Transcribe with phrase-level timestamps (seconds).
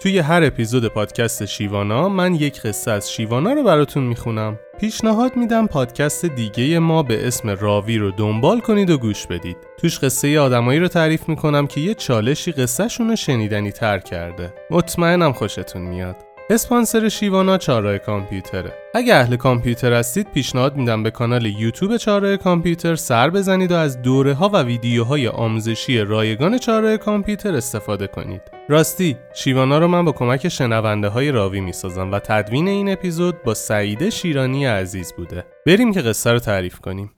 [0.00, 4.58] توی هر اپیزود پادکست شیوانا من یک قصه از شیوانا رو براتون می‌خونم.
[4.80, 9.56] پیشنهاد میدم پادکست دیگه ما به اسم راوی رو دنبال کنید و گوش بدید.
[9.78, 14.54] توش قصه آدمایی رو تعریف می‌کنم که یه چالشی قصهشون رو شنیدنی تر کرده.
[14.70, 16.16] مطمئنم خوشتون میاد.
[16.50, 18.72] اسپانسر شیوانا چاره کامپیوتره.
[18.94, 24.02] اگه اهل کامپیوتر هستید پیشنهاد میدم به کانال یوتیوب چاره کامپیوتر سر بزنید و از
[24.02, 28.55] دوره ها و ویدیوهای آموزشی رایگان چاره کامپیوتر استفاده کنید.
[28.68, 33.54] راستی شیوانا رو من با کمک شنونده های راوی می‌سازم و تدوین این اپیزود با
[33.54, 35.44] سعیده شیرانی عزیز بوده.
[35.66, 37.12] بریم که قصه رو تعریف کنیم.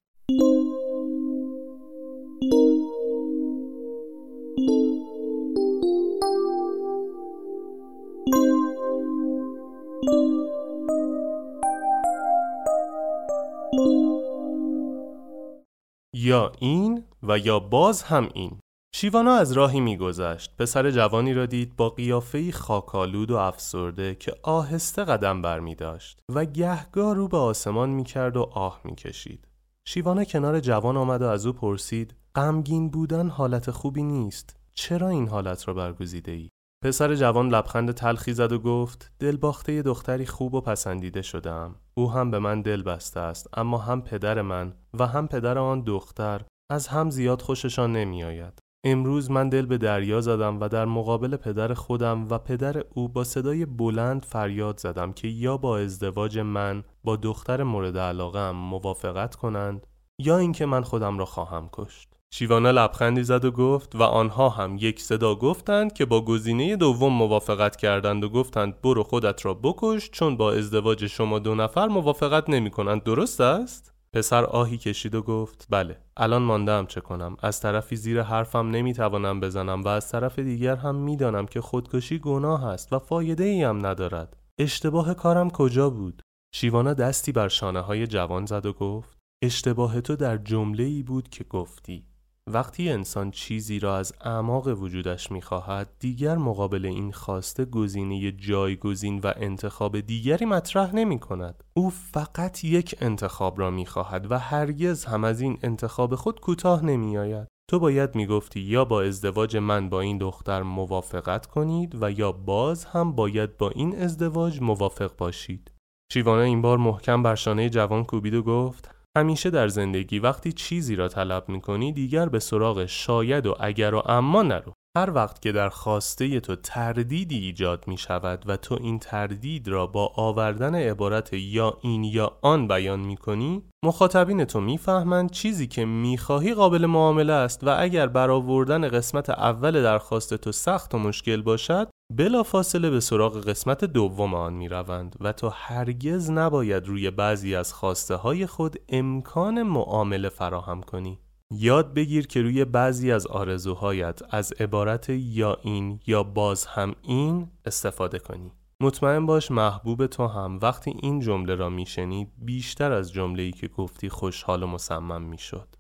[16.15, 18.61] یا این و یا باز هم این.
[18.95, 25.05] شیوانا از راهی میگذشت پسر جوانی را دید با قیافه‌ای خاکالود و افسرده که آهسته
[25.05, 29.49] قدم برمی داشت و گهگاه رو به آسمان می‌کرد و آه می‌کشید
[29.89, 35.29] شیوانا کنار جوان آمد و از او پرسید غمگین بودن حالت خوبی نیست چرا این
[35.29, 36.49] حالت را برگزیده ای؟
[36.85, 42.31] پسر جوان لبخند تلخی زد و گفت دلباخته دختری خوب و پسندیده شدم او هم
[42.31, 46.89] به من دل بسته است اما هم پدر من و هم پدر آن دختر از
[46.89, 48.68] هم زیاد خوششان نمی آید.
[48.93, 53.25] امروز من دل به دریا زدم و در مقابل پدر خودم و پدر او با
[53.25, 59.87] صدای بلند فریاد زدم که یا با ازدواج من با دختر مورد علاقه موافقت کنند
[60.19, 62.09] یا اینکه من خودم را خواهم کشت.
[62.31, 67.13] شیوانا لبخندی زد و گفت و آنها هم یک صدا گفتند که با گزینه دوم
[67.13, 72.51] موافقت کردند و گفتند برو خودت را بکش چون با ازدواج شما دو نفر موافقت
[72.51, 77.61] نمی کنند درست است؟ پسر آهی کشید و گفت بله الان ماندم چه کنم؟ از
[77.61, 82.93] طرفی زیر حرفم نمی‌توانم بزنم و از طرف دیگر هم می‌دانم که خودکشی گناه است
[82.93, 84.37] و فایده ای هم ندارد.
[84.59, 86.23] اشتباه کارم کجا بود؟
[86.55, 91.29] شیوانا دستی بر شانه های جوان زد و گفت اشتباه تو در جمله ای بود
[91.29, 92.08] که گفتی.
[92.53, 99.33] وقتی انسان چیزی را از اعماق وجودش می‌خواهد دیگر مقابل این خواسته گزینه جایگزین و
[99.37, 105.41] انتخاب دیگری مطرح نمی کند او فقط یک انتخاب را می‌خواهد و هرگز هم از
[105.41, 110.19] این انتخاب خود کوتاه نمی آید تو باید می‌گفتی یا با ازدواج من با این
[110.19, 115.71] دختر موافقت کنید و یا باز هم باید با این ازدواج موافق باشید.
[116.13, 120.97] شیوانه این بار محکم بر شانه جوان کوبید و گفت همیشه در زندگی وقتی چیزی
[120.97, 124.73] را طلب می‌کنی دیگر به سراغ شاید و اگر و اما نرو.
[124.99, 129.87] هر وقت که در خواسته تو تردیدی ایجاد می شود و تو این تردید را
[129.87, 135.85] با آوردن عبارت یا این یا آن بیان می کنی مخاطبین تو می‌فهمند چیزی که
[135.85, 141.91] می‌خواهی قابل معامله است و اگر برآوردن قسمت اول درخواست تو سخت و مشکل باشد
[142.11, 147.55] بلا فاصله به سراغ قسمت دوم آن می روند و تو هرگز نباید روی بعضی
[147.55, 151.19] از خواسته های خود امکان معامله فراهم کنی.
[151.51, 157.49] یاد بگیر که روی بعضی از آرزوهایت از عبارت یا این یا باز هم این
[157.65, 158.53] استفاده کنی.
[158.81, 164.09] مطمئن باش محبوب تو هم وقتی این جمله را میشنید بیشتر از جمله که گفتی
[164.09, 165.78] خوشحال و مصمم می‌شد.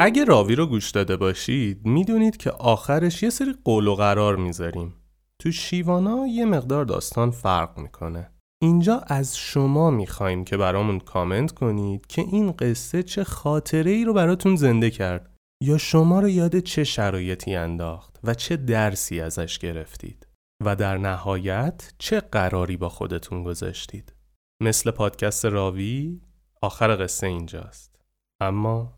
[0.00, 4.94] اگه راوی رو گوش داده باشید می‌دونید که آخرش یه سری قول و قرار می‌ذاریم.
[5.38, 8.30] تو شیوانا یه مقدار داستان فرق می‌کنه.
[8.62, 14.12] اینجا از شما می‌خوایم که برامون کامنت کنید که این قصه چه خاطره ای رو
[14.12, 20.26] براتون زنده کرد یا شما رو یاد چه شرایطی انداخت و چه درسی ازش گرفتید
[20.64, 24.14] و در نهایت چه قراری با خودتون گذاشتید.
[24.62, 26.20] مثل پادکست راوی
[26.62, 28.00] آخر قصه اینجاست.
[28.40, 28.97] اما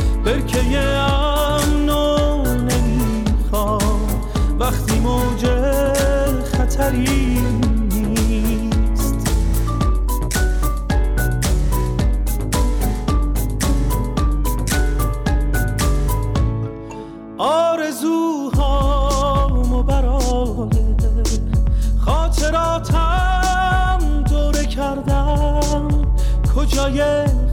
[0.25, 4.01] برکه امنو نمی‌خوام.
[4.59, 5.45] وقتی موج
[6.57, 7.39] خطری
[7.89, 9.15] نیست.
[18.51, 20.69] آرزوهامو برای
[22.05, 25.87] خاطراتم دوره کردم.
[26.55, 27.01] کجای